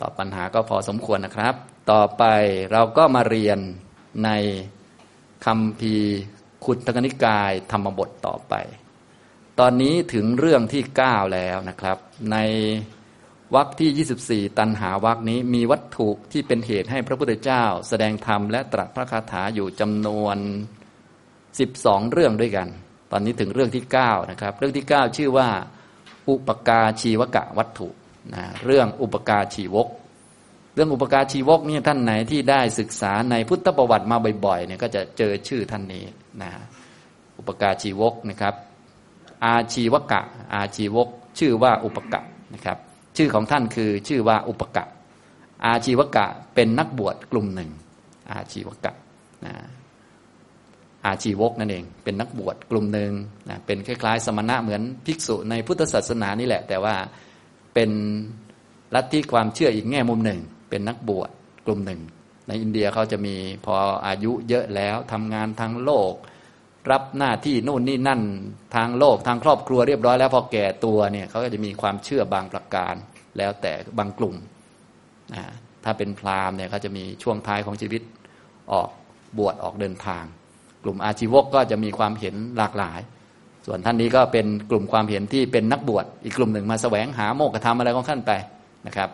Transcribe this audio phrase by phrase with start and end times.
[0.00, 1.54] ตอบปัญหาก็พอสมควรนะครับ
[1.92, 2.24] ต่อไป
[2.72, 3.58] เราก็มาเรียน
[4.24, 4.30] ใน
[5.46, 5.94] คำพี
[6.64, 8.54] ขุทกนิกายธรรมบทต่อไป
[9.58, 11.96] ตอนนี้ถึงเรื่องที่ 9 แล้วนะครับ
[12.32, 12.36] ใน
[13.54, 20.36] วรรคที่ 24 ตันหาวรรคนี้มีวัตถุที่เป็นเหตุให้พระพุทธเจ้า แสดงธรรมและตรัสพระคาถาอยู่จำนวน
[21.24, 22.68] 12 เรื่องด้วยกัน
[23.12, 25.48] ตอนนี้ถึงเรื่องที่ 9 นะครับ เรื่องที่ 9 ชื่อว่า
[26.28, 27.88] อุปกาชีวกะวัตถุ
[28.34, 29.88] นะเรื่องอุปกาชีวก
[30.74, 36.04] เรื่องอุปกาชีวกนี่ท่านไหนที่ได้ศึกษาในพุทธประวัติมาบ่อยๆเนี่ยก็จะเจอชื่อท่านนี้
[36.42, 36.50] นะ
[37.38, 38.54] อุปกาชีวกนะครับ
[39.44, 40.20] อาชีวกะ
[40.54, 42.20] อาชีวก ชื่อว่าอุปกะ
[42.54, 42.78] นะครับ
[43.16, 44.84] ชื่อของท่านคือชื่อว่าอุปกะ
[45.64, 47.70] อาชีวกะเป็นนักบวชกลุ่มหนึ่ง
[48.30, 48.92] อาชีวกะ
[49.46, 49.54] นะ
[51.06, 53.12] อาชีวกนั่นเองเป็นนักบวชกลุ่มหนึ่ง
[53.48, 56.94] นะเป็นคล้ายๆ สมณะเหมือนภิกษุในพุทธศาสนานี่แหละ แต่ว่า
[57.78, 57.96] เป็น
[58.94, 61.30] ลัทธิความเชื่ออีกแง่มุมหนึ่ง เป็นนักบวช
[61.66, 62.00] กลุ่มหนึ่ง
[62.48, 63.34] ในอินเดียเขาจะมี
[63.66, 63.74] พอ
[64.06, 66.12] อายุเยอะแล้วทำงานทางโลก
[66.90, 68.22] รับหน้าที่นู่นนี่นั่น
[68.76, 72.94] ทางโลกทางครอบครัวเรียบร้อยแล้วพอแก่ตัวเนี่ยเขาก็จะมีความเชื่อบางประการ
[73.38, 74.34] แล้วแต่บางกลุ่ม
[75.34, 75.44] นะ
[75.84, 78.02] ถ้าเป็นพราหมณ์เนี่ยเขาจะมีช่วงท้ายของชีวิต
[78.72, 78.88] ออก
[79.38, 80.24] บวชออกเดินทาง
[80.84, 83.00] กลุ่มอาชีวกก็จะมีความเห็นหลากหลาย
[83.70, 88.32] ส่วนท่านนี้ก็เป็นกลุ่มความเห็นที่เป็นนักบวชอีกกลุ่มหนึ่งมาแสวงหาโมกขธรรมอะไรของท่านไป
[88.86, 89.10] นะครับ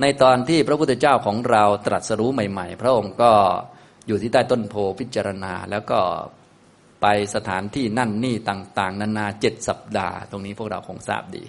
[0.00, 3.32] ในตอนที่พระพุทธเจ้าของเราตรัสรู้ใหม่ ๆ พระองค์ก็
[4.06, 6.00] อยู่ที่ใต้ต้นโพพิจารณา แล้วก็
[7.02, 11.44] ไปสถานที่นั่นนี่ต่างๆ นานาเจ็ดสัปดาห์ ตรงนี้พวกเราคงทราบดี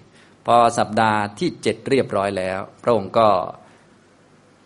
[0.45, 3.27] พอสัปดาห์ที่เจ็ดเรียบร้อยแล้ว พระองค์ก็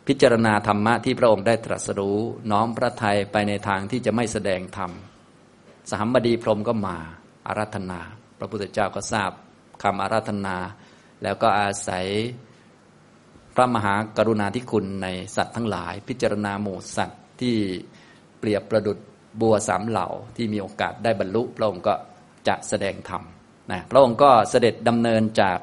[0.08, 2.20] พิจารณาธรรมะที่พระองค์ได้ตรัสรู้
[2.52, 4.92] น้อมพระทัยไปในทางที่จะไม่แสดงธรรม
[5.90, 6.98] สหัมบดีพรมก็มา
[7.48, 8.00] อารัธนา
[8.38, 9.32] พระพุทธเจ้าก็ทราบ
[9.84, 10.56] คำอารัธนา
[11.24, 12.06] แล้วก็อาศัย
[13.56, 17.56] พระมหากรุณาธิคุณในสัตว์ทั้งหลาย พิจารณาหมู่สัตว์ที่
[18.40, 18.98] เปรียบประดุด
[19.42, 21.94] บัวสามเหล่าที่มีโอกาสได้บรรลุ พระองค์ก็
[22.48, 23.24] จะแสดงธรรม
[23.72, 25.60] นะพระองค์ก็เสด็จดำเนินจาก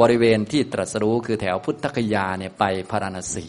[0.00, 3.46] บริเวณที่ตรัสรู้คือแถวพุทธคยาเนี่ยไปพาราณสี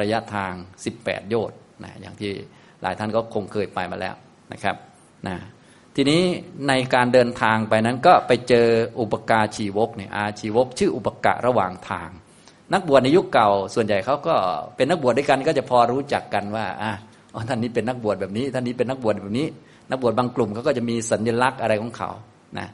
[0.00, 0.52] ระยะทาง
[0.92, 2.32] 18 โยชน์นะอย่างที่
[2.82, 4.14] หลายท่านก็คงเคยไปมาแล้ว
[4.52, 4.76] นะครับ
[5.26, 5.36] นะ
[5.96, 6.22] ทีนี้
[6.68, 8.66] ในการเดินทางไปนั้นก็ไปเจอ
[9.00, 12.10] อุปการชีวกเนี่ยอาชีวก ชื่ออุปกะระหว่างทาง
[12.72, 14.34] นักบวชในยุคเก่า ส่วนใหญ่เขาก็
[14.76, 16.92] เป็นนักบวชด้วยกันก็จะพอรู้จักกันว่าอะ
[17.48, 19.46] ท่านนี้เป็นนักบวชแบบนี้ ท่านนี้เป็นนักบวชแบบนี้
[19.90, 22.10] นักบวชบางกลุ่มเขาก็จะมีสัญลักษณ์อะไรของเขา
[22.58, 22.68] นะ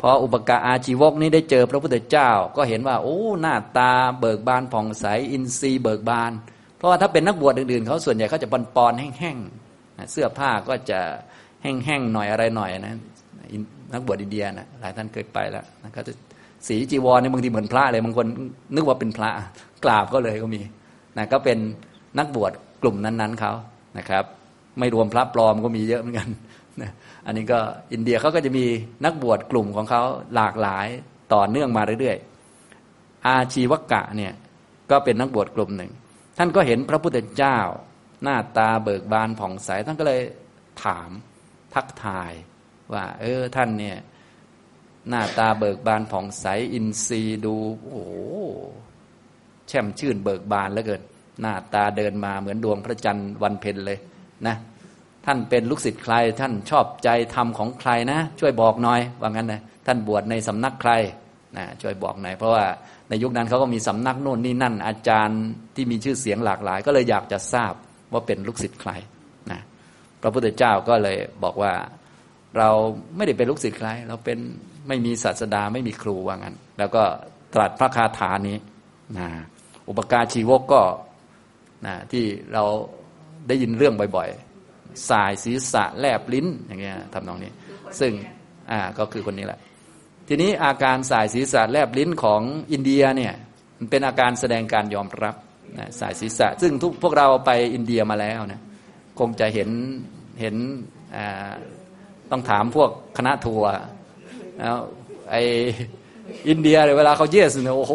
[0.00, 6.32] พออุปกาอาชีวกนี้ได้เจอพระพุทธเจ้า ก็เห็นว่า โอ้หน้าตาเบิกบานผ่องใสอินทรีย์เบิกบาน
[6.76, 9.59] เพราะว่าถ้าเป็นนักบวชอื่นๆเขาส่วนใหญ่เขาจะปอนปอนแห้งๆ
[10.12, 11.00] เสื้อผ้าก็จะ
[11.62, 12.94] แห้งๆหน่อยอะไรหน่อยนะ
[13.92, 16.12] นักบวชอินเดียนะหลายท่านเคยไปแล้วนะก็จะ
[16.68, 18.26] สีจีวรเนี่ยบางทีเหมือนพระเลยบางคน
[18.74, 19.30] นึกว่าเป็นพระ
[19.84, 20.60] กราบก็เลยก็มี
[21.16, 21.58] นะก็เป็น
[22.18, 22.52] นักบวช
[22.82, 23.52] กลุ่มนั้นๆเขา
[23.98, 24.24] นะครับ
[24.78, 26.28] ไม่รวมพระปลอมก็มีเยอะเหมือนกัน
[26.82, 26.90] นะ
[27.26, 27.58] อันนี้ก็
[27.92, 28.64] อินเดียเขาก็จะมี
[29.04, 30.02] นักบวชกลุ่มของเขา
[30.34, 30.86] หลากหลาย
[31.34, 34.32] ต่อเนื่องมาเรื่อยๆอาชีวกะเนี่ย
[34.90, 35.90] ก็เป็นนักบวชกลุ่มหนึ่ง
[36.38, 37.58] ท่านก็เห็นพระพุทธเจ้า
[38.22, 40.22] หน้าตาเบิกบานผ่องใสท่านก็เลย
[40.84, 41.10] ถาม
[41.74, 42.32] ทักทาย
[42.92, 43.98] ว่า เออท่านเนี่ย
[45.08, 48.14] หน้าตาเบิกบานผ่องใสอินทรีย์ดูโอ้โห
[49.68, 51.02] แช่มชื่นเบิกบานแล้วเกิน
[51.40, 53.98] หน้าตาเดินมาเหมือนดวงพระจันทร์วันเพ็ญเลย
[54.46, 54.56] นะ
[55.26, 60.92] ท่านเป็นลูกศิษย์ใคร ท่านชอบใจธรรมของใครนะ ช่วยบอกหน่อยว่างั้นนะท่านบวชในสำนักใคร
[61.56, 62.64] นะช่วยบอกหน่อยเพราะว่า
[63.08, 65.40] ในยุคนั้นเขาก็มีสำนักโน่นนี่นั่นอาจารย์
[65.74, 67.74] ที่มีชื่อเสียงหลากหลาย ก็เลยอยากจะทราบ
[68.12, 68.90] ว่าเป็นลูกศิษย์ใคร
[69.50, 69.60] นะ
[70.22, 71.72] พระพุทธเจ้าก็เลยบอกว่า
[72.58, 72.68] เรา
[73.16, 74.38] ไม่ได้เป็นลูกศิษย์ใคร เราเป็น
[74.88, 77.02] ไม่มีศาสดาไม่มีครูว่างั้น แล้วก็
[77.54, 78.56] ตรัสพระคาถานี้
[79.18, 79.28] นะ
[79.88, 80.82] อุปการชีวกก็
[81.86, 82.64] นะที่เรา
[83.48, 87.52] ได้ยินเรื่องบ่อยๆ สายศีรษะแลบลิ้นอย่างเงี้ยทำนองนี้
[88.00, 88.12] ซึ่ง
[88.70, 89.60] อ่าก็คือคนนี้แหละ
[90.28, 92.42] ทีนี้อาการสายศีรษะแลบลิ้นของ
[92.72, 93.34] อินเดียเนี่ย
[93.78, 95.34] มันเป็นอาการแสดงการยอมรับ
[95.78, 98.60] นะสายศีรษะ ซึ่งทุกพวกเราไปอินเดียมาแล้วนะ
[99.18, 99.70] คงจะเห็น
[100.40, 100.54] เห็น
[102.30, 103.70] ต้องถามพวกคณะทัวร์
[104.58, 104.76] แล้ว
[105.30, 105.36] ไอ
[106.48, 107.94] อินเดียเวลาเขาเยสเนี่ยโอ้โห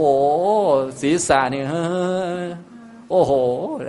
[1.02, 1.62] ศีรษะนี่
[3.12, 3.32] โอ้โห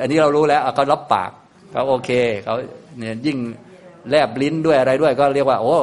[0.00, 1.30] อันนี้เรารู้แล้วเขารับปาก
[1.70, 2.10] เขาโอเค
[2.44, 2.54] เขา
[2.98, 3.38] เนี่ยยิ่ง
[4.10, 5.76] แลบลิ้นด้วยอะไรด้วย ก็เรียกว่า โอ้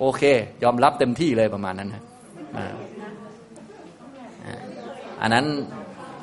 [0.00, 0.22] โอเค
[0.62, 2.02] ยอมรับเต็มที่เลยประมาณนั้นนะ
[5.22, 5.46] อันนั้น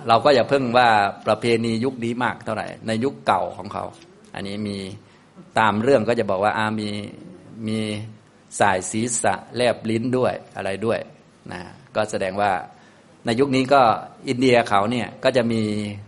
[0.08, 0.88] เราก็อย่าเพิ่งว่า
[1.28, 3.84] ประเพณียุคนี้มากเท่าไหร่ ในยุคเก่าของเขา
[4.36, 4.78] อันนี้มี
[5.60, 6.90] ตามเรื่องก็จะบอกว่าอามี
[7.68, 7.80] มี
[8.60, 11.00] สายศีรษะแลบลิ้นด้วยอะไรด้วย
[11.52, 11.62] นะ
[11.96, 12.52] ก็แสดงว่า
[13.26, 13.82] ในยุคนี้ก็
[14.28, 15.62] อินเดียเขาเนี่ยก็จะมี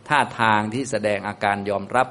[0.09, 2.07] ท่าทางที่แสดงอาการยอมรับ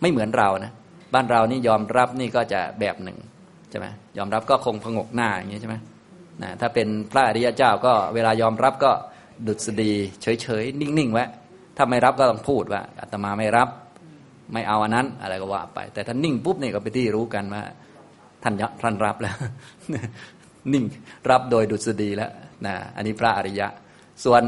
[0.00, 0.72] ไม่เหมือนเรานะ
[1.14, 3.18] บ้านเรานี่ยอมรับนี่ก็จะแบบหนึ่ง
[3.70, 3.86] ใช่ไหม
[4.18, 5.76] ยอมรับก็คงพงกหน้าอย่างนี้ใช่ไหม
[6.42, 8.92] นะถ้าเป็นพระอริยเจ้าก็เวลายอมรับก็
[9.46, 9.92] ดุษฎี
[10.22, 11.24] เฉยๆ นิ่งๆไว้
[11.76, 13.68] ถ้าไม่รับก็ต้องพูดว่าอาตมาไม่รับ
[14.52, 17.62] ไม่เอาอันนั้น อะไรก็ว่าไป แต่ถ้านิ่งปุ๊บนี่ก็ไปที่รู้กันว่า
[18.42, 19.36] ท่านท่านรับแล้ว
[20.72, 20.84] นิ่ง
[21.30, 22.30] รับโดยดุษฎีแล้ว
[22.66, 23.68] นะอันนี้พระอริยะ
[24.24, 24.42] ส่วน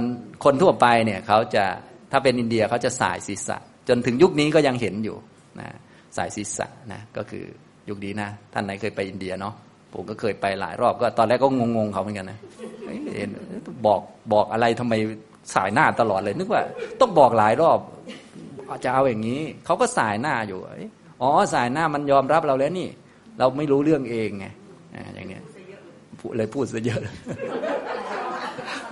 [0.45, 1.65] คนทั่วไปเนี่ยเขาจะ
[2.13, 3.57] ถ้าเป็นอินเดียเขาจะสายศีรษะ
[3.89, 5.17] จนถึงยุคนี้ก็ยังเห็นอยู่
[5.61, 5.69] นะ
[6.17, 7.45] สายศีรษะนะก็คือ
[7.89, 9.55] ยุคนี้นะท่านไหนเคยไปอินเดียเนาะ
[9.97, 12.39] ผมก็เคยไปหลายรอบก็ตอนแรกก็งงๆเขาเหมือนกันนะ
[13.17, 13.31] เห็น
[13.87, 14.01] บอก
[14.33, 14.95] บอกอะไรทำไม
[15.55, 16.63] สายหน้าตลอดเลย นึกว่า
[17.01, 17.79] ต้องบอกหลายรอบ
[18.85, 20.61] จะเอาอย่างนี้เขาก็สายหน้าอยู่
[21.23, 22.89] อ๋อสายหน้ามันยอมรับเราแล้วนี่
[23.39, 24.47] เราไม่รู้เรื่องเองไง
[25.15, 25.43] อย่างเนี้ย
[26.37, 27.01] เลยพูดซะเยอะ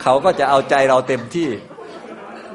[0.03, 1.49] เขาก็จะเอาใจเราเต็มที่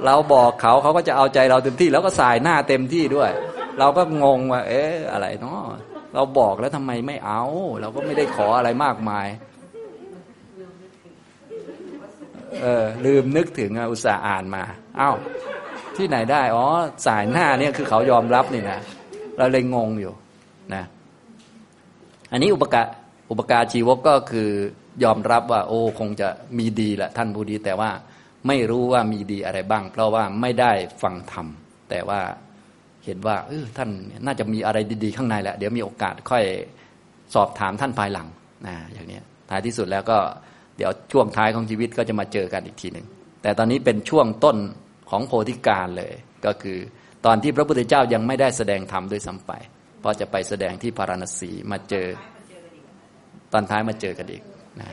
[0.06, 3.31] เราบอกเขาเขาก็จะเอาใจเราเต็มที่ แล้วก็สายหน้าเต็มที่ด้วย
[3.80, 5.60] เราก็งงว่า เอ๊ะอะไรเนาะ
[6.14, 7.44] เราบอกแล้วทำไมไม่เอา
[7.82, 9.28] เราก็ไม่ได้ขออะไรมากมาย
[12.62, 14.64] เออลืมนึกถึงอุตส่าห์อ่านมา
[14.98, 15.12] เอ้า
[15.96, 16.66] ที่ไหนได้ อ๋อ
[17.06, 18.80] สายหน้าเนี่ยคือเขายอมรับนี่นะ
[19.38, 20.14] เราเลยงงอยู่
[20.74, 20.84] นะ
[22.32, 22.82] อันนี้อุปกา
[23.30, 24.50] อุปการชีวกก็คือ
[25.04, 27.92] ยอมรับว่า โอ้คงจะมีดีแหละท่านผู้ดีแต่ว่า
[28.48, 30.72] ไม่รู้ว่ามีดีอะไรบ้าง เพราะว่าไม่ได้
[31.02, 31.48] ฟังธรรม
[31.90, 32.22] แต่ว่า
[33.10, 33.90] เห็นว่าเออท่าน
[34.26, 36.44] น่าจะมีอะไรดีๆข้างในแหละ เดี๋ยวมีโอกาสค่อย
[37.36, 38.28] สอบถามท่านภายหลัง
[38.68, 39.20] นะอย่างนี้
[39.50, 40.18] ท้ายที่สุดแล้วก็
[40.78, 43.06] เดี๋ยวช่วงท้ายของชีวิตก็จะมาเจอกันอีกทีหนึ่ง
[43.42, 44.58] แต่ตอนนี้เป็นช่วงต้น
[45.10, 46.14] ของโพธิการเลย
[46.46, 46.78] ก็คือ
[47.26, 49.52] ตอนที่พระพุทธเจ้ายังไม่ได้แสดงธรรมด้วยซ้าไป
[50.00, 52.08] เพราะจะไปแสดงที่พาราณสีมาเจอ
[53.54, 54.44] ตอนท้ายมาเจอกันอีก
[54.80, 54.88] นะ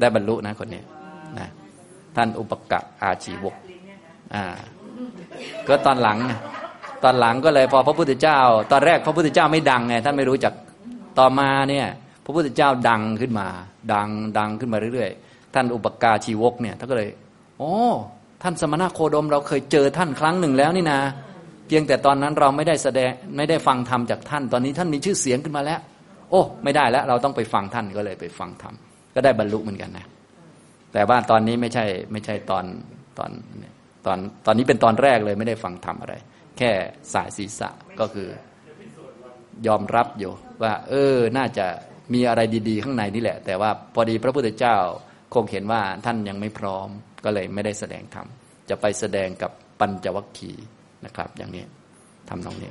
[0.00, 0.82] ได้บรรลุนะคนนี้
[1.38, 1.48] นะ
[2.16, 3.54] ท่านอุปกะอาชีวก
[4.34, 4.44] อ่า
[5.68, 6.18] ก็ตอนหลัง
[7.04, 8.38] ตอนหลังก็เลยพอพระพุทธเจ้า
[8.72, 10.52] ตอนแรกพระพุทธเจ้าไม่ดังไงท่านไม่รู้จัก
[11.18, 11.86] ต่อมาเนี่ย
[12.24, 13.48] พระพุทธเจ้าดังขึ้นมา
[13.92, 14.08] ดัง
[14.38, 17.10] ดังขึ้นมาเรื่อยๆ ท่านอุปการชีวกเนี่ยท่านก็เลย
[17.58, 17.74] โอ้
[18.42, 21.00] ท่านสมณะโคดมเราเคยเจอท่านครั้งหนึ่งแล้วนี่นะ
[21.66, 25.80] เพียงแต่ตอนนั้นเราไม่ได้แสดงไม่ได้ฟังธรรมจากท่าน ตอนนี้ท่านมีชื่อเสียงขึ้นมาแล้ว
[26.30, 28.74] โอ้ ไม่ได้แล้ว เราต้องไปฟังท่านก็เลยไปฟังธรรม
[29.14, 30.06] ก็ได้บรรลุเหมือนกันนะ
[30.92, 32.64] แต่ว่าตอนนี้ไม่ใช่ไม่ใช่ตอน
[33.18, 33.30] ตอน
[34.06, 36.14] ตอนตอนนี้เป็นตอนแรกเลยไม่ได้ฟังธรรมอะไร
[36.58, 36.72] แค่
[37.12, 37.68] สายศีรษะ
[38.00, 38.28] ก็คือ
[39.66, 40.32] ยอมรับอยู่
[40.62, 41.66] ว่า เออ น่าจะ
[42.14, 44.76] มีอะไรดีๆ ข้างในนี่แหละ แต่ว่าพอดีพระพุทธเจ้า
[45.34, 46.88] คงเห็นว่าท่านยังไม่พร้อม
[47.24, 48.26] ก็เลยไม่ได้แสดงธรรม
[48.68, 49.50] จะไปแสดงกับ
[49.80, 50.64] ปัญจวัคคีย์
[51.04, 51.64] นะครับ อย่างนี้
[52.28, 52.70] ทำนองนี้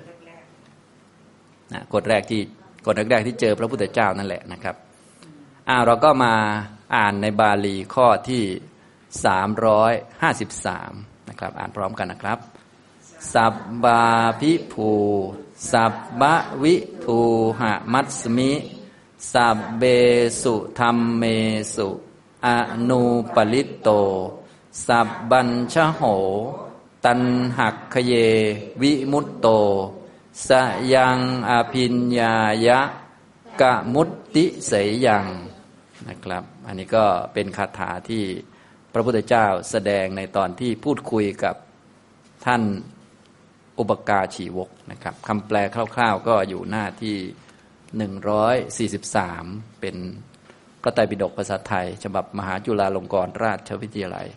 [1.74, 2.42] นะกฎแรกที่
[2.86, 4.76] กฎแรกที่เจอพระพุทธเจ้านั่นแหละนะครับ
[5.70, 6.34] อ่าเราก็มา
[6.96, 8.44] อ่านในบาลีข้อที่
[9.26, 10.94] สามร้อยห้าสิบสาม
[11.30, 12.38] นะครับ อ่านพร้อมกันนะครับ
[13.34, 14.04] สับบา
[14.40, 14.90] พิภู
[15.72, 17.18] สับบะวิภู
[17.60, 18.52] หะมัสมิ
[19.34, 19.84] สับเบ
[20.42, 21.24] สุธรรมเม
[21.76, 21.90] สุ
[22.46, 22.48] อ
[22.90, 23.02] นู
[23.36, 23.90] ปลิตโต
[24.88, 26.02] สับบัญชโห
[27.06, 27.22] ตัน
[27.58, 28.14] หักขเย
[28.82, 29.48] วิมุตโต
[30.48, 30.50] ส
[30.94, 31.20] ยัง
[31.50, 32.36] อภิญญา
[32.68, 32.80] ยะ
[33.62, 35.26] กะมุตติเสยยัง
[36.08, 38.24] นะครับ อันนี้ก็เป็นคาถาที่
[38.94, 41.56] พระพุทธเจ้าแสดงในตอนที่พูดคุยกับ
[42.46, 42.64] ท่าน
[43.82, 45.58] อุปกาชีวกนะครับคำแปล
[45.96, 47.18] คร่าว ๆ ก็อยู่หน้าที่
[48.90, 49.96] 143 เป็น
[50.82, 54.28] พระไตรปิฎกภาษาไทย ฉบับมหาจุฬาลงกรณราชวิทยาลัย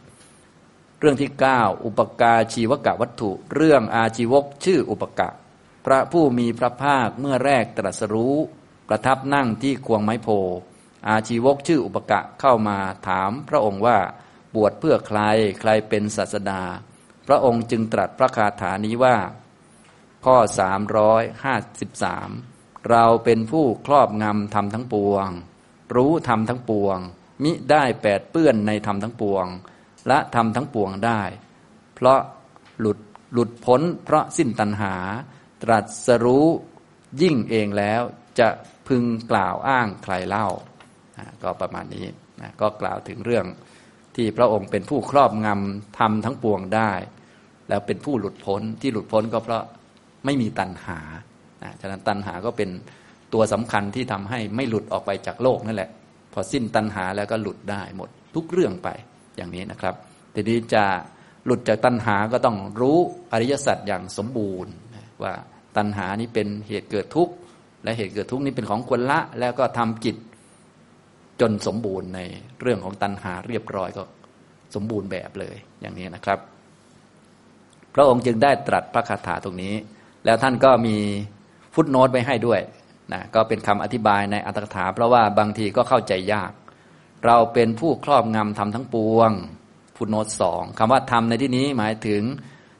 [1.01, 5.29] เรื่องที่ 9 อุปกาชีวกะวัตถุ เรื่องอาชีวกชื่ออุปกะ
[5.87, 8.37] พระผู้มีพระภาคเมื่อแรกตรัสรู้
[8.89, 10.29] ประทับนั่งที่ควงไม้โพ
[11.09, 13.99] อาชีวกชื่ออุปกะเข้ามาถามพระองค์ว่า
[14.55, 15.21] บวชเพื่อใคร
[15.61, 16.63] ใครเป็นศาสดา
[17.27, 19.17] พระองค์จึงตรัสพระคาถานี้ว่า
[20.25, 22.31] ข้อสามร้อยห้าสิบสาม
[22.91, 25.29] เราเป็นผู้ครอบงำธรรมทั้งปวง
[25.97, 26.99] รู้ธรรมทั้งปวง
[27.43, 29.47] มิได้แปดเปื้อนในธรรมทั้งปวง
[30.09, 31.23] และธรรมทั้งปวงได้
[31.95, 32.21] เพราะ
[32.81, 32.99] หลุด
[33.33, 34.95] หลุดพ้นเพราะสิ้นตัณหา
[35.63, 36.47] ตรัสรู้
[37.23, 38.03] ยิ่งเองแล้ว
[38.39, 38.49] จะ
[38.89, 40.49] พึงกล่าวอ้างใครเล่า
[41.43, 42.07] ก็ประมาณนี้
[42.41, 43.47] นะก็กล่าวถึงเรื่อง
[44.17, 46.93] ที่พระองค์เป็นผู้ครอบงำทำทั้งปวงได้
[47.69, 49.63] แล้วเป็นผู้หลุดพ้นที่หลุดพ้นก็เพราะ
[50.25, 50.99] ไม่มีตัณหา
[51.81, 52.71] ฉะนั้นตัณหาก็เป็น
[53.35, 55.91] ตัวสำคัญที่ทำให้ไม่หลุดออกไปจากโลกนั่นแหละ
[56.33, 58.89] พอสิ้นตัณหาแล้วก็หลุดได้หมดทุกเรื่องไป
[59.37, 59.95] อย่างนี้นะครับ
[60.35, 60.85] ทีนี้จะ
[61.47, 62.99] หลุดจากตัณหาก็ต้องรู้
[63.33, 64.73] อริยสัจอย่างสมบูรณ์
[65.23, 65.33] ว่า
[65.77, 67.35] ตัณหานี้เป็นเหตุเกิดทุกข์
[67.85, 70.17] และเหตุเกิดทุกข์นี้เป็นของควรละแล้วก็ทำจิต
[71.41, 72.21] จนสมบูรณ์ใน
[72.61, 74.03] เรื่องของตัณหาเรียบร้อยก็
[74.75, 76.39] สมบูรณ์แบบเลยอย่างนี้นะครับ
[77.95, 79.75] พระองค์จึงได้ตรัสพระคาถาตรงนี้
[80.25, 80.97] แล้วท่านก็มี
[81.75, 82.61] ฟุตโนตไว้ให้ด้วย
[83.13, 86.53] นะก็เป็นคำอธิบายในอัตถกถา เพราะว่าบางทีก็เข้าใจยาก
[87.27, 89.31] เราเป็นผู้ครอบงำทำทั้งปวง
[89.97, 92.23] ฟุตโนตสองคำว่าทำในที่นี้หมายถึง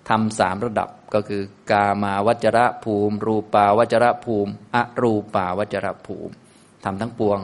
[0.09, 6.33] ทำสามระดับก็คือกามาวจระภูมิ รูปาวจระภูมิอรูปาวจระภูมิ
[6.85, 7.41] ทำทั้งปวง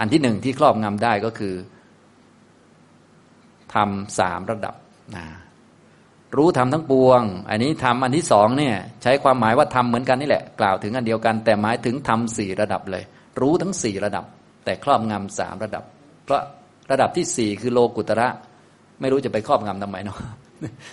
[0.00, 1.54] อันที่หนึ่งที่ครอบงำได้ก็คือ
[3.74, 4.74] ทำสามระดับ
[5.16, 5.26] นะ
[6.36, 13.02] รู้ทำทั้งปวง อันนี้ทำอันที่สองเนี่ยใช้ความหมายว่าทำเหมือนกันนี่แหละ กล่าวถึงอันเดียวกัน แต่หมายถึงทำสี่ระดับเลย
[13.40, 14.24] รู้ทั้งสี่ระดับ
[14.64, 15.84] แต่ครอบงำสามระดับ
[16.24, 16.42] เพราะ
[16.90, 18.28] ระดับที่สี่คือโลกุตระ
[19.00, 20.18] ไม่รู้จะไปครอบงำทำไมเนาะ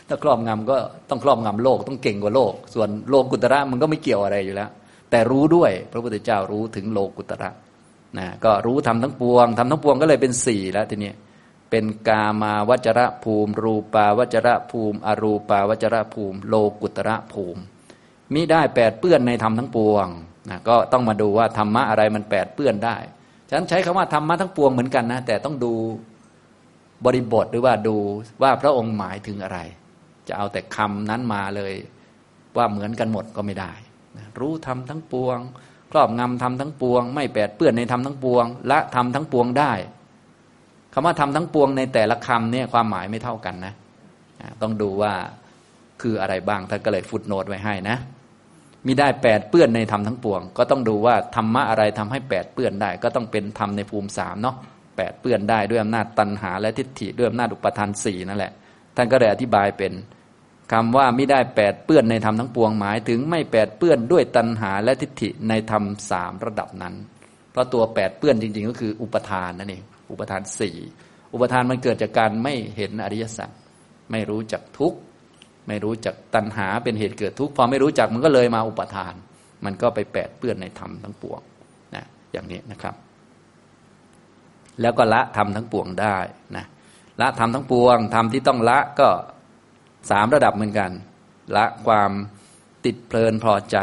[0.07, 0.77] ถ้าครอบงำก็
[1.09, 4.69] ต้องครอบงำโลกต้องเก่งกว่าโลก ส่วนโลกุตระมันก็ไม่เกี่ยวอะไรอยู่แล้ว
[5.11, 7.49] แต่รู้ด้วยพระพุทธเจ้ารู้ถึงโลกุตระ
[8.17, 11.11] นะก็รู้ทำทั้งปวงทำทั้งปวงก็เลยเป็นสี่แล้วทีนี้
[11.77, 17.61] เป็นกามาวจระภูมิ รูปาวจระภูมิ อรูปาวจระภูมิ โลกุตระภูมิ
[18.33, 20.07] มิได้แปดเปื้อนในธรรมทั้งปวง
[20.49, 22.97] นะก็ต้องมาดูว่าธรรมะอะไรมันแปดเปื้อนได้
[23.49, 25.73] ฉะนั้นใช้คำว่าธรรมะทั้งปวงเหมือนกันนะแต่ต้องดู
[27.05, 27.97] บริบทหรือว่าดู
[28.41, 29.59] ว่าพระองค์หมายถึงอะไร
[30.27, 31.73] จะเอาแต่คำนั้นมาเลย
[32.57, 33.73] ว่าเหมือนกันหมดก็ไม่ได้
[34.39, 35.37] รู้ทำทั้งปวง
[35.91, 39.73] ครอบงำทำทั้งปวง ไม่แปดเปื้อนในทำทั้งปวง ละทำทั้งปวงได้
[40.97, 43.73] คำว่าทำทั้งปวงในแต่ละคำเนี่ยความหมายไม่เท่ากันนะ
[44.61, 45.13] ต้องดูว่า
[46.01, 47.97] คืออะไรบ้างท่านก็เลยฟุตโนตไว้ให้นะ
[48.85, 54.55] มีได้แปดเปื้อนในธรรมทั้งปวง ก็ต้องดูว่าธรรมะอะไรทำให้แปดเปื้อนได้ ก็ต้องเป็นธรรมในภูมิสามเนาะ
[54.97, 58.51] แปดเปื้อนได้ด้วยอำนาจตัณหา และทิฏฐิด้วยอำนาจอุปทานสี่นั่นแหละ
[58.95, 59.93] ท่านก็เลยอธิบายเป็น
[60.71, 66.93] คำว่าไม่ได้แปดเปื้อนในธรรมทั้งปวงหมายถึงไม่แปดเปื้อนด้วยตัณหาและทิฏฐิในธรรมสามระดับนั้น
[67.51, 70.77] เพราะตัวแปดเปื้อนจริง ๆ ก็คืออุปทานนั่นเอง อุปทานสี่
[71.33, 73.49] อุปทานมันเกิดจากการไม่เห็นอริยสัจ
[74.11, 74.99] ไม่รู้จักทุกข์
[75.67, 79.13] ไม่รู้จักตัณหาเป็นเหตุเกิดทุกข์พอไม่รู้จักมันก็เลยมาอุปทาน
[79.65, 81.41] มันก็ไปแปดเปื้อนในธรรมทั้งปวง
[81.95, 82.95] นะอย่างนี้นะครับ
[84.81, 86.17] แล้วก็ละธรรมทั้งปวงได้
[86.55, 86.65] นะ
[87.21, 89.09] ละธรรมทั้งปวงธรรมที่ต้องละก็
[90.11, 90.91] สามระดับเหมือนกัน
[91.55, 92.11] ละความ
[92.85, 93.77] ติดเพลินพอใจ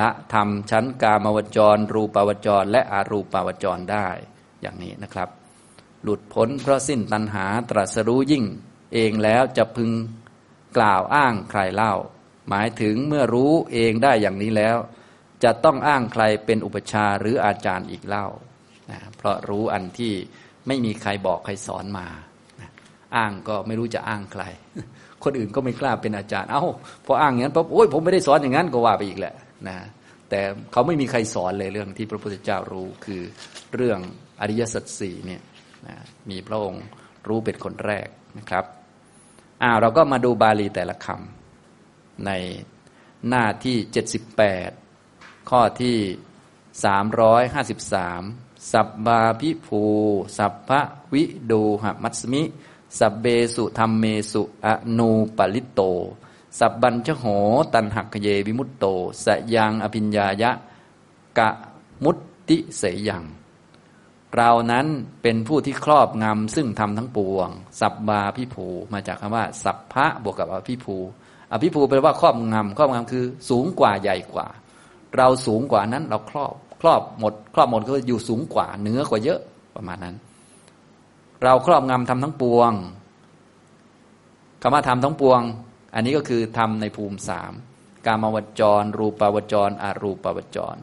[0.00, 4.08] ละธรรมชั้นกามวจร รูปาวจร และอารูปาวจรได้
[4.64, 5.28] อย่างนี้นะครับ
[6.02, 8.44] หลุดพ้นเพราะสิ้นตัณหาตรัสรู้ยิ่ง
[8.94, 9.90] เองแล้วจะพึง
[10.76, 11.94] กล่าวอ้างใครเล่า
[12.48, 14.76] หมายถึงเมื่อรู้เองได้อย่างนี้แล้ว
[15.44, 18.26] จะต้องอ้างใครเป็นอุปชาหรืออาจารย์อีกเล่า
[18.90, 20.12] นะเพราะรู้อันที่
[20.66, 22.06] ไม่มีใครบอกใครสอนมา
[22.60, 22.70] นะ
[23.16, 24.42] อ้างก็ไม่รู้จะอ้างใคร
[25.24, 26.64] คนอื่นก็ไม่กล้าเป็นอาจารย์ เอา้า
[27.06, 29.34] พออ้างอย่างนั้นปั๊บโอ้ยผมไม่ได้สอนอย่างนั้นก็ว่าไปอีกแหละ
[29.68, 29.76] นะ
[30.34, 33.22] แต่เขาไม่มีใครสอนเลยเรื่องที่พระพุทธเจ้ารู้คือ
[33.74, 34.00] เรื่อง
[34.40, 35.42] อริยสัจสี่เนี่ย
[35.86, 35.96] นะ
[36.30, 36.84] มีพระองค์
[37.28, 38.64] รู้เป็นคนแรกนะครับ
[39.62, 42.30] อ้าเราก็มาดูบาลีแต่ละคำใน
[43.28, 43.76] หน้าที่
[44.62, 45.98] 78 ข้อที่
[47.74, 49.82] 353 สับบาพิภู
[50.38, 50.80] สัพพะ
[51.12, 52.42] วิดูหมัสมิ
[52.98, 55.80] สับเบสุธรรมเมสุอนูปลิตโต
[56.58, 57.24] สับบัญชโห
[57.74, 58.84] ตันหักเยวิมุตโต
[59.24, 60.50] สยังอภิญญายะ
[61.38, 61.50] กะ
[62.04, 62.16] มุต
[62.48, 63.24] ติเสยัง
[64.36, 64.86] เรานั้น
[65.22, 67.48] เป็นผู้ที่ครอบงำซึ่งทำทั้งปวง
[67.80, 70.96] สับบาพิภูมาจากคำว่า สัพพะบวกกับอภิภู
[71.52, 74.46] อภิภูแปลว่าครอบงำครอบงำคือสูงกว่าใหญ่กว่า
[75.16, 79.40] เราสูงกว่านั้นเราครอบครอบหมด ครอบหมดก็อยู่สูงกว่าเหนือกว่าเยอะ
[79.76, 80.14] ประมาณนั้น
[81.42, 82.72] เราครอบงำทำทั้งปวง
[84.62, 85.40] คำว่าทำทั้งปวง
[85.94, 87.52] อันนี้ก็คือทำในภูมิสาม
[88.06, 90.76] กามวจร รูปาวจรอารูปาวจร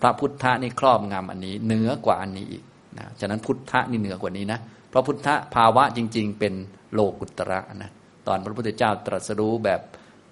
[0.00, 2.64] พระพุทธะนี่ครอบงำอันนี้เหนือกว่าอันนี้อีก
[2.98, 4.58] นะฉะนั้นพุทธะนี่เหนือกว่านี้นะ
[4.90, 6.54] เพราะพุทธะภาวะจริง ๆ เป็น
[6.92, 7.90] โลกุตระนะ
[8.26, 9.80] ตอนพระพุทธเจ้าตรัสรู้แบบ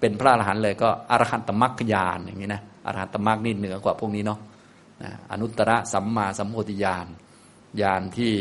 [0.00, 4.38] เป็นพระอรหันต์เลยก็อรหันตมรรคญาณอย่างนี้นะอรหันตมรรคนี่เหนือกว่าพวกนี้เนาะ
[5.02, 7.07] นะอนุตตรสัมมาสัมโพธิญาณ
[7.83, 8.35] ญาณที่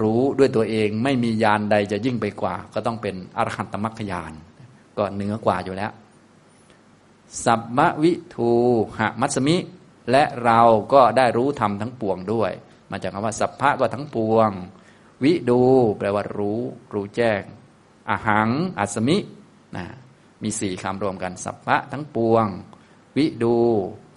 [0.00, 4.32] รู้ด้วยตัวเองไม่มีญาณใดจะยิ่งไปกว่า ก็ต้องเป็นอรหันตมรรคญาณ
[4.98, 5.92] ก็เหนือกว่าอยู่แล้ว
[7.44, 8.50] สัมมวิทู
[8.98, 9.56] หะมัสมิ
[10.10, 10.60] และเรา
[10.92, 12.52] ก็ได้รู้ธรรมทั้งปวงด้วย
[12.90, 14.50] มาจากคำว่า สัพพะก็ทั้งปวง
[15.22, 15.60] วิดู
[15.98, 16.60] แปลว่ารู้
[16.94, 17.42] รู้แจ้ง
[18.10, 19.16] อหัง อัสมิ
[19.76, 19.84] นะ
[20.42, 22.46] มีสี่คำรวมกัน สัพพะทั้งปวง
[23.16, 23.56] วิดู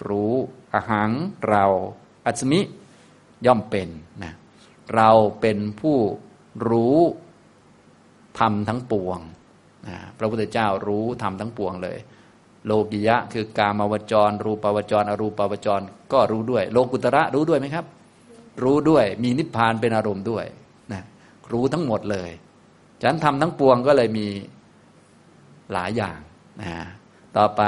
[0.07, 0.33] รู้
[0.73, 1.11] อหัง
[1.47, 1.65] เรา
[2.25, 2.59] อัสมิ
[3.45, 3.89] ย่อมเป็น
[4.23, 4.33] นะ
[4.95, 5.09] เรา
[5.41, 5.97] เป็นผู้
[6.69, 6.99] รู้
[8.39, 9.19] ธรรมทั้งปวง
[10.17, 11.97] พระพุทธเจ้ารู้ธรรมทั้งปวงเลย
[12.65, 15.81] โลกิยะ คือกามาวจร รูปาวจร อรูปาวจร
[16.13, 17.85] ก็รู้ด้วย โลกุตระรู้ด้วยไหมครับ
[18.63, 20.45] รู้ด้วยมีนิพพานเป็นอารมณ์ด้วย
[20.91, 21.03] นะ
[21.51, 22.29] รู้ทั้งหมดเลย
[23.01, 24.27] ฉะนั้นทำทั้งปวงก็เลยมี
[25.73, 26.19] หลายอย่าง
[26.61, 26.71] นะ
[27.37, 27.61] ต่อไป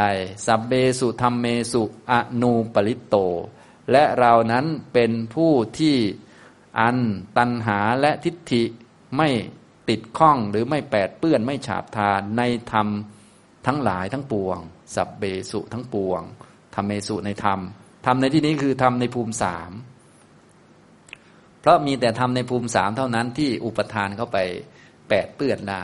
[0.46, 3.16] สัพเบสุธรรมเมสุอนูปริตโต
[3.92, 5.96] และเรานั้นเป็นผู้ที่
[6.80, 6.98] อัน
[7.38, 8.64] ตันหาและทิฏฐิ
[9.16, 9.30] ไม่
[9.90, 12.42] ติดข้องหรือไม่แปดเปื้อนไม่ฉาบทาใน
[12.72, 12.88] ธรรม
[13.68, 14.58] ทั้งหลายทั้งปวง
[14.96, 16.22] สัพเบสุทั้งปวง
[16.76, 17.60] ธรรมเมสุในธรรม
[18.06, 19.72] ธรรมในที่นี้คือธรรมในภูมิสาม
[21.60, 24.38] เพราะมีแต่ธรรมในภูมิสามเท่านั้นที่อุปทานเข้าไป
[25.10, 25.84] แปดเปื้อนได้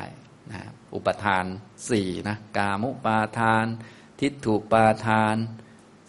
[0.52, 1.46] นะอุปทาน
[1.90, 3.66] สี่นะกามุปาทาน
[4.20, 5.36] ทิฏฐุปาทาน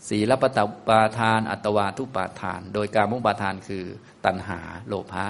[0.08, 3.84] สีลปตปาทาน อัตวาทุปาทาน โดยกามุปาทานคือ
[4.24, 5.26] ตัณหาโลภะ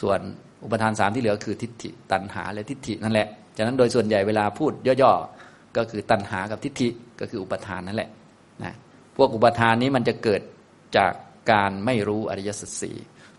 [0.00, 0.20] ส่วน
[0.64, 4.72] อุปทานสามที่เหลือคือทิฏฐิตัณหาและทิฏฐินั่นแหละจากนั้นโดยส่วนใหญ่เวลาพูด
[5.02, 6.88] ย่อๆก็คือตัณหากับทิฏฐิ
[7.20, 8.10] ก็คืออุปทานนั่นแหละ
[8.62, 8.74] นะ
[9.16, 10.40] พวกอุปทานนี้มันจะเกิด
[10.96, 11.12] จาก
[11.52, 12.96] การไม่รู้อริยสัจสี่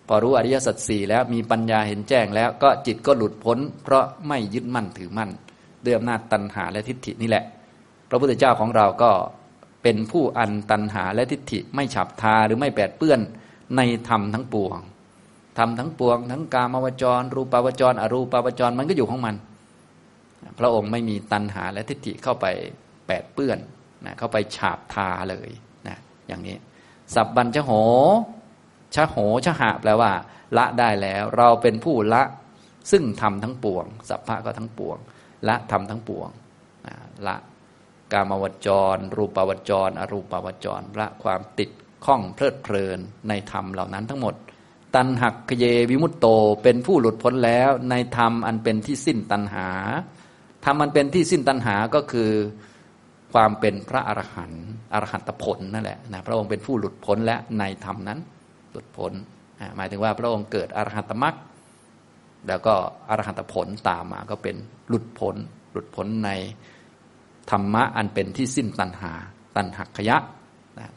[0.07, 5.31] พอรู้อริยสัจสี่แล้วมีปัญญาเห็นแจ้งแล้วก็จิตก็หลุดพ้น เพราะไม่ยึดมั่นถือมั่น
[5.83, 7.43] ด้วยอำนาจตัณหาและทิฏฐินี่แหละ
[8.09, 9.11] พระพุทธเจ้าของเราก็
[9.83, 13.19] เป็นผู้อันตัณหาและทิฏฐิไม่ฉับทาหรือไม่แปดเปื้อน
[13.77, 14.77] ในธรรมทั้งปวง
[15.57, 19.35] ธรรมทั้งปวง ทั้งกามวจร รูปาวจร อรูปาวจร มันก็อยู่ของมัน
[20.59, 22.45] พระองค์ไม่มีตัณหาและทิฏฐิเข้าไป
[23.07, 23.59] แปดเปื้อน
[24.05, 25.49] นะเข้าไปฉาบทาเลย
[25.87, 25.97] นะ
[26.27, 26.55] อย่างนี้
[27.15, 27.71] สับบัญชโห
[28.95, 30.11] ชะโหชะหะแปลว่า
[30.57, 32.23] ละได้แล้ว เราเป็นผู้ละ
[32.91, 34.97] ซึ่งทำทั้งปวง สัพพะก็ทั้งปวง
[35.47, 36.29] ละทำทั้งปวง
[37.27, 37.35] ละ
[38.11, 41.69] กามวจร รูปาวจร อรูปาวจร ละความติด
[42.05, 44.35] ข้องเพลิดเพลินในธรรมเหล่านั้นทั้งหมด
[44.95, 46.27] ตันหักเยวิมุตโต
[46.63, 49.69] เป็นผู้หลุดพ้นแล้วในธรรมอันเป็นที่สิ้นตันหา
[50.65, 52.29] ธรรมอันเป็นที่สิ้นตันหาก็คือ
[53.33, 58.19] ความเป็นพระอรหันต์อรหันตผลนั่นแหละนะพระองค์เป็นผู้หลุดพ้นและในธรรมนั้น
[58.71, 59.11] หลุดพ้น
[59.75, 61.35] หมายถึงว่าพระองค์เกิดอรหันตมรรค
[62.47, 62.73] แล้วก็
[63.09, 64.55] อรหันตผลตามมาก็เป็น
[64.89, 65.35] หลุดพ้น
[65.71, 66.29] หลุดพ้นใน
[67.51, 69.11] ธรรมะอันเป็นที่สิ้นตัณหา
[69.55, 70.17] ตัณหักขยะ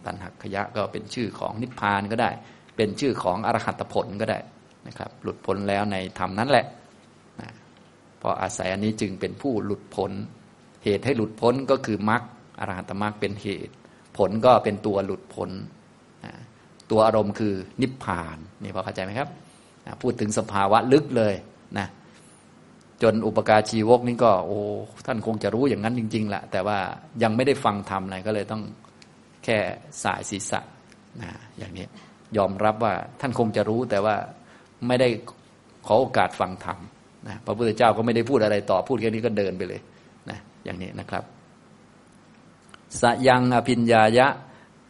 [0.06, 2.30] ตัณหักขยะก็เป็นชื่อของนิพพานก็ได้
[2.78, 4.38] เป็นชื่อของอรหัตผลก็ได้
[4.86, 6.66] นะครับ หลุดพ้นแล้วในธรรมนั้นแหละ
[7.40, 7.48] นะ
[8.20, 10.12] พออาศัยอันนี้จึงเป็นผู้หลุดพ้น
[10.84, 12.22] เหตุให้หลุดพ้นก็คือมรรค
[12.60, 13.74] อรหัตมรรคเป็นเหตุ
[14.16, 15.50] ผลก็เป็นตัวหลุดพ้น
[16.24, 16.32] นะ
[16.90, 19.28] ตัวอารมณ์คือนิพพานนี่พอเข้าใจไหมครับ
[20.02, 21.34] พูดถึงสภาวะลึกเลย
[21.78, 21.86] นะ
[23.02, 24.58] จนอุปการชีวกนี่ก็โอ้
[25.06, 26.78] ท่านคงจะรู้อย่างนั้นจริงๆแหละแต่ว่า
[27.22, 28.62] ยังไม่ได้ฟังธรรมอะไรก็เลยต้อง
[29.44, 29.58] แค่
[30.04, 30.60] สายศีรษะ
[31.20, 31.86] นะอย่างนี้
[32.36, 34.16] ยอมรับว่าท่านคงจะรู้แต่ว่า
[34.86, 35.08] ไม่ได้
[35.86, 36.78] ขอโอกาสฟังธรรม
[37.26, 39.80] นะพระพุทธเจ้าก็ไม่ได้พูดอะไรต่อพูดแค่นี้ก็เดินไปเลย
[40.30, 41.24] นะอย่างนี้นะครับ
[43.00, 44.26] สยังอภิญญายะ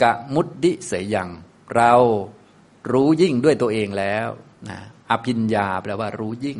[0.02, 1.28] กะมุดดิเสยัง
[1.76, 1.92] เรา
[2.92, 4.28] รู้ยิ่งด้วยตัวเองแล้ว
[4.68, 4.78] นะ
[5.10, 6.58] อภิญญาแปลว่ารู้ยิ่ง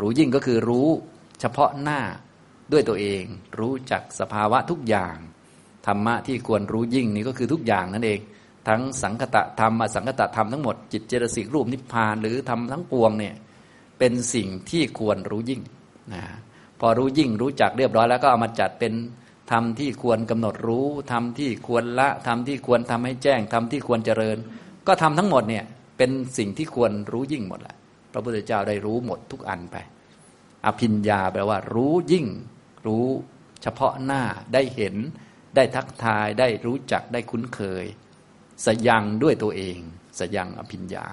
[0.00, 0.88] รู้ยิ่งก็คือรู้
[1.40, 2.00] เฉพาะหน้า
[2.72, 3.24] ด้วยตัวเอง
[3.58, 5.16] รู้จักสภาวะทุกอย่าง
[5.86, 8.20] ธรรมะที่ควรรู้ยิ่งนี้ก็คือทุกอย่างนั่นเอง
[8.68, 13.34] ทั้งสังคตะธรรมสังคตะธรรมทั้งหมดจิตเจตสิกรูปนิพพานหรือทำทั้งปวงเนี่ย
[13.98, 15.62] เป็นสิ่งที่ควรรู้ยิ่ง
[16.12, 16.22] นะ
[16.80, 18.92] พอรู้ยิ่งรู้จักเรียบร้อยแล้วก็เอามาจัดเป็น
[19.52, 24.38] ธรรมที่ควรกำหนดรู้ธรรมที่ควรละธรรมที่ควรทำให้แจ้งธรรมที่ควรเจริญ
[24.86, 25.64] ก็ทำทั้งหมดเนี่ย
[25.98, 27.76] เป็นสิ่งที่ควรรู้ยิ่งหมดแหละ
[28.12, 29.76] พระพุทธเจ้าได้รู้หมดทุกอันไป
[30.66, 32.26] อภิญญาแปลว่า รู้ยิ่ง
[32.86, 33.06] รู้
[33.62, 34.22] เฉพาะหน้า
[34.54, 34.94] ได้เห็น
[35.56, 37.84] ได้ทักทายได้รู้จักได้คุ้นเคย
[38.66, 39.78] สยังด้วยตัวเอง
[40.18, 41.06] สยังอภิญญา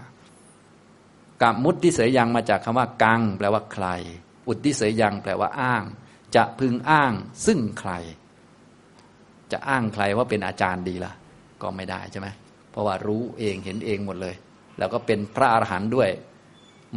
[1.42, 3.88] กามุตที่เสยยังมาจากคำว่ากัง แปลว่าใคร
[4.48, 5.84] อุตที่เสยยังแปลว่าอ้าง
[6.36, 7.14] จะพึงอ้าง
[7.46, 7.92] ซึ่งใคร
[9.52, 11.14] จะอ้างใครว่าเป็นอาจารย์ดีละ่ะ
[11.62, 12.28] ก็ไม่ได้ใช่ไหม
[12.72, 14.36] เพราะว่ารู้เองเห็นเองหมดเลย
[14.78, 16.10] แล้วก็เป็นพระอรหันต์ด้วย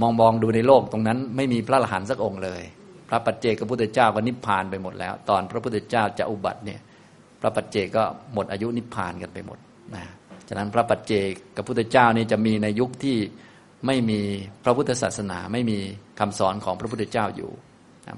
[0.01, 2.63] มองมองดูในโลกตรงนั้น ไม่มีพระอรหันต์สักองค์เลย
[3.09, 6.81] พระปัจเจกพระพุทธเจ้าก็นิพพานไปหมดแล้ว ตอนพระพุทธเจ้าจะอุบัติเนี่ย
[7.41, 9.59] พระปัจเจกก็หมดอายุนิพพานกันไปหมด
[9.95, 10.03] นะ
[10.55, 13.17] ฉะนั้นพระปัจเจกกับพุทธเจ้านี่จะมีในยุคที่
[13.87, 14.21] ไม่มี
[14.65, 15.79] พระพุทธศาสนาไม่มี
[16.21, 17.51] คำสอนของพระพุทธเจ้าอยู่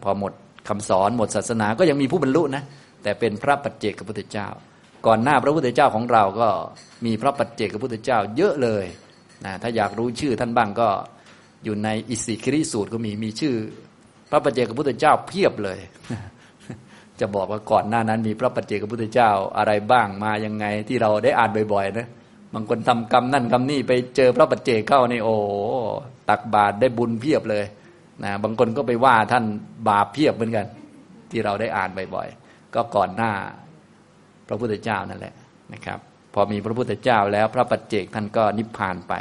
[0.04, 0.32] พอหมด
[0.68, 2.62] คำสอนหมดศาสนาก็ยังมีผู้บรรลุนะ
[3.02, 4.48] แต่เป็นพระปัจเจกกับพุทธเจ้า
[5.06, 6.48] ก่อนหน้าพระพุทธเจ้าของเราก็
[7.04, 8.86] มีพระปัจเจกกับพุทธเจ้า เยอะเลย
[9.44, 10.88] นะถ้าอยากรู้ชื่อท่านบ้างก็
[11.64, 13.54] อยู่ในอิสิคิริสูตรก็มีมีชื่อ
[14.30, 15.78] พระปัจเจกพุทธเจ้าเพียบเลย
[17.20, 22.08] จะบอกว่าก่อนหน้านั้นมีพระปัจเจกพุทธเจ้าอะไรบ้างมายังไงที่เราได้อ่านบ่อยๆนะ
[22.54, 25.36] บางคนทำกรรมนั่นกรรมนี่ไปเจอพระปัจเจกเข้าในโอ้
[26.28, 27.64] ตักบาตรได้บุญเพียบเลย
[28.24, 29.44] นะบางคนก็ไปว่าท่าน
[29.88, 30.66] บาปเพียบเหมือนกัน
[31.30, 33.32] ที่เราได้อ่านบ่อยๆก็ก่อนหน้า
[34.48, 35.34] พระพุทธเจ้านั่นแหละ
[35.72, 35.98] นะครับ
[36.34, 39.14] พอมีพระพุทธเจ้าแล้วพระปัจเจกท่านก็นิพพานไป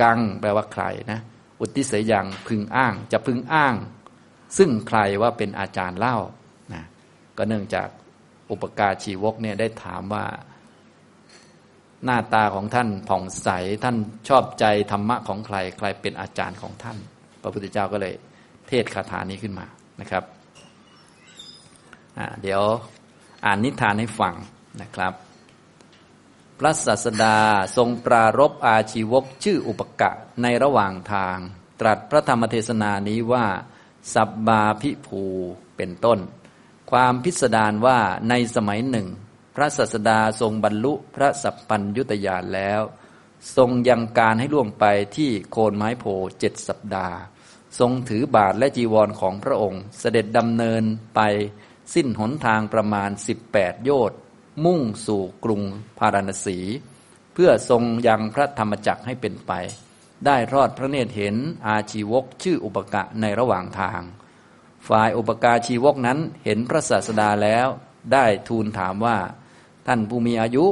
[0.00, 1.20] กังแปลว่าใครนะ
[1.60, 3.74] อุติเสยังพึงอ้างจะพึงอ้าง
[4.58, 6.16] ซึ่งใครว่าเป็นอาจารย์เล่า
[6.74, 6.82] นะ
[7.36, 7.88] ก็เนื่องจาก
[8.50, 10.24] อุปการชีวกเนี่ยได้ถามว่า
[12.04, 13.48] หน้าตาของท่านผ่องใส
[13.84, 13.96] ท่าน
[14.28, 16.98] ชอบใจธรรมะของใคร ใครเป็นอาจารย์ของท่าน
[17.42, 18.14] พระพุทธเจ้าก็เลย
[18.68, 19.66] เทศคาถานี้ขึ้นมา
[20.00, 20.24] นะครับ
[22.42, 22.62] เดี๋ยว
[23.44, 24.34] อ่านนิทานให้ฟัง
[24.82, 25.12] นะครับ
[26.58, 27.36] พระศาสดา
[27.76, 30.10] ทรงปรารบอาชีวกชื่ออุปกะ
[30.42, 31.36] ในระหว่างทาง
[31.80, 33.46] ตรัสพระธรรมเทศนานี้ว่า
[34.14, 35.22] สับบาพิภู
[35.76, 36.18] เป็นต้น
[36.90, 39.06] ความพิสดารว่าในสมัยหนึ่ง
[39.56, 42.82] พระศาสดาทรงบรรลุพระสัพพัญยุตยานแล้ว
[43.56, 44.84] ทรงยังการให้ล่วงไป
[45.16, 46.04] ที่โคนไม้โพ
[46.38, 47.16] เจ็ดสัปดาห์
[47.78, 50.82] ทรงถือบาทและจีวรของพระองค์ เสด็จดำเนิน
[51.14, 51.20] ไป
[51.94, 53.10] สิ้นหนทางประมาณ
[53.48, 54.18] 18 โยชน์
[54.64, 55.62] มุ่งสู่กรุง
[55.98, 56.58] พาราณสี
[57.34, 59.52] เพื่อทรงยังพระธรรมจักรให้เป็นไป
[60.26, 64.02] ได้รอดพระเนตรเห็นอาชีวกชื่ออุปกะในระหว่างทาง
[64.88, 67.68] ฝ่ายอุปกาชีวกนั้นเห็นพระศาสดาแล้ว
[68.12, 69.18] ได้ทูลถามว่า
[69.86, 70.64] ท่านผู้มีอายุ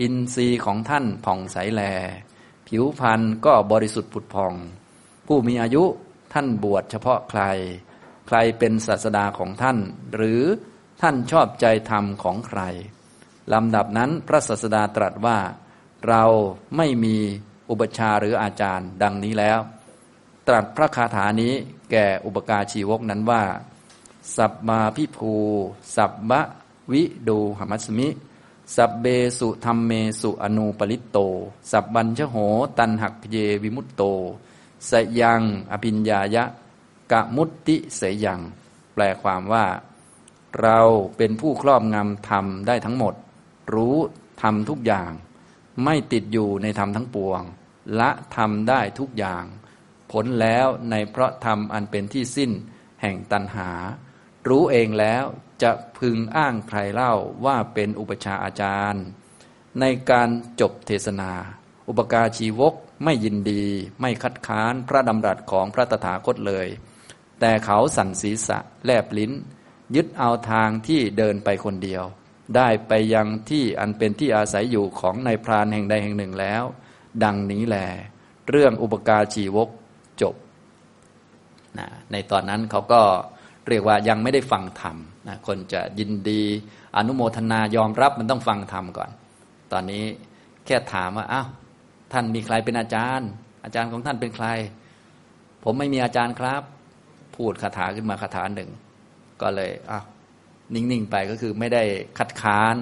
[0.00, 1.82] อินทรีย์ของท่านผ่องใสแล
[2.68, 4.54] ผิวพรรณก็บริสุทธิ์ผุดพอง
[5.26, 5.84] ผู้มีอายุ
[6.32, 7.42] ท่านบวชเฉพาะใคร
[8.26, 9.78] ใครเป็นศาสดาของท่าน
[10.14, 10.42] หรือ
[11.00, 12.60] ท่านชอบใจธรรมของใคร
[13.52, 15.38] ลำดับนั้นพระศาสดาตรัสว่า
[16.08, 16.24] เรา
[16.76, 17.16] ไม่มี
[17.70, 19.58] อุปชาหรืออาจารย์ดังนี้แล้ว
[20.48, 21.52] ตรัสพระคาถานี้
[21.90, 23.42] แก่อุปการชีวกนั้นว่า
[24.36, 25.32] สับมาพิภู
[25.96, 26.40] สับบะ
[26.92, 28.08] วิดูหมัสมิ
[28.74, 29.06] สับเบ
[29.38, 31.18] สุธรรมเมสุอนูปริตโต
[31.70, 32.36] สับบัญชโห
[32.78, 34.02] ตันหักเยวิมุตโต
[34.90, 36.44] สยังอภิญญายะ
[37.12, 38.40] กะมุตติเสยัง
[38.94, 39.66] แปลความว่า
[40.60, 40.80] เรา
[41.16, 43.14] เป็นผู้ครอบงำธรรมได้ทั้งหมด
[43.74, 43.96] รู้
[44.42, 45.10] ธรรมทุกอย่าง
[45.84, 47.42] ไม่ติดอยู่ในธรรมทั้งปวง
[48.00, 49.44] ละธรรมได้ทุกอย่าง
[50.12, 52.50] ผลแล้วในเพราะธรรมอันเป็นที่สิ้น
[53.02, 53.70] แห่งตัณหา
[54.48, 55.24] รู้เองแล้ว
[55.62, 59.04] จะพึงอ้างใครเล่าว่าเป็นอุปชาอาจารย์
[59.80, 60.28] ในการ
[60.60, 61.32] จบเทศนา
[61.88, 63.64] อุปการชีวกไม่ยินดี
[64.00, 66.66] ไม่คัดค้านพระดำรัสของพระตถาคตเลย
[67.40, 69.32] แต่เขาสั่นศีรษะแลบลิ้น
[69.94, 72.04] ยึดเอาทางที่เดินไปคนเดียว
[72.56, 76.62] ได้ไปยังที่อันเป็นที่อาศัยอยู่ของนายพรานแห่งใดแห่งหนึ่งแล้ว
[77.24, 77.76] ดังนี้แหล
[78.48, 79.68] เรื่องอุปการชีวก
[80.20, 80.34] จบ
[81.78, 81.80] น
[82.12, 83.02] ในตอนนั้นเขาก็
[83.68, 84.96] เรียกว่ายังไม่ได้ฟังธรรม
[85.28, 86.42] นะคนจะยินดี
[86.96, 89.10] อนุโมทนายอมรับมันต้องฟังธรรมก่อน
[89.72, 90.04] ตอนนี้
[90.66, 91.48] แค่ถามว่าอ้าว
[92.12, 93.28] ท่านมีใครเป็นอาจารย์
[93.64, 94.46] อาจารย์ของท่านเป็นใคร
[95.64, 96.62] ผมไม่มีอาจารย์ครับ
[97.36, 98.70] พูดคาถาขึ้นมาคาถาหนึ่ง
[99.42, 100.00] ก็เลยอะ
[100.74, 101.82] นิ่งๆไปก็คือไม่ได้
[102.18, 102.76] คัดค้าน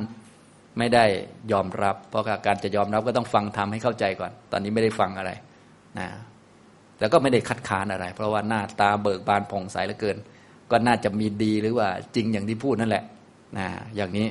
[0.79, 1.05] ไม่ได้
[1.53, 5.33] ยอมรับ เพราะการจะยอมรับก็ต้องฟังทำให้เข้าใจก่อน ตอนนี้ไม่ได้ฟังอะไร
[5.99, 6.09] นะ
[7.01, 10.17] แล้วก็ไม่ได้คัดค้านอะไร เพราะว่าหน้าตาเบิกบานผ่องใสเหลือเกิน
[10.71, 13.05] ก็น่าจะมีดีหรือว่าจริงอย่างที่พูดนั่นแหละ
[13.59, 14.29] นะอย่างนี้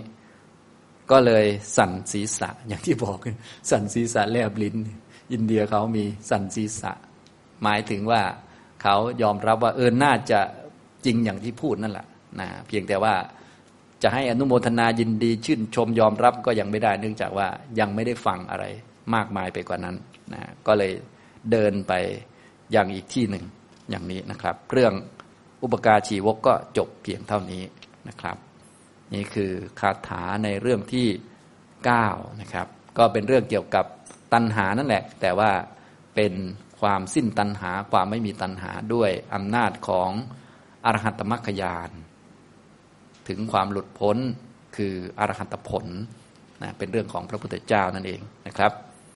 [1.11, 1.45] ก็เลย
[1.77, 3.17] สั่นศีรษะอย่างที่บอก
[3.69, 4.75] สั่นศีรษะแลบลิ้น
[5.31, 6.91] อินเดียเขามีสั่นศีรษะ
[7.63, 8.21] หมายถึงว่า
[8.81, 10.39] เขายอมรับว่าเออน่าจะ
[11.05, 12.07] จริงอย่างที่พูดนั่นแหละ
[12.39, 13.13] นะเพียงแต่ว่า
[14.03, 17.47] จะให้อนุโมทนายินดี ชื่นชมยอมรับก็ยังไม่ได้เนื่องจากว่า
[17.79, 18.65] ยังไม่ได้ฟังอะไร
[19.15, 19.95] มากมายไปกว่านั้น
[20.33, 20.91] นะก็เลย
[21.51, 21.93] เดินไป
[22.71, 23.43] อย่างอีกที่หนึ่ง
[23.89, 24.93] อย่างนี้นะครับ เรื่อง
[25.63, 27.63] อุปการชีวกก็จบเพียงเท่านี้
[28.08, 28.38] นะครับ
[29.13, 31.08] นี่คือคาถาในเรื่องที่
[31.73, 33.86] 9นะครับก็เป็นเรื่องเกี่ยวกับ
[34.34, 35.52] ตัณหานั่นแหละ แต่ว่า
[36.15, 36.34] เป็น
[36.82, 40.10] ความสิ้นตัณหาความไม่มีตัณหาด้วยอำนาจของ
[40.86, 41.89] อรหัตมรรคยาน
[43.28, 44.17] ถึงความหลุดพ้น
[44.76, 45.86] คืออรหัตผล
[46.62, 48.71] นะเป็นเรื่องของพระพุทธเจ้านั่นเองนะครับ